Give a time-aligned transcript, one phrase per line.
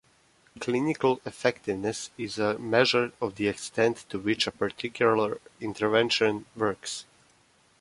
[0.59, 7.05] Clinical effectiveness is a measure of the extent to which a particular intervention works.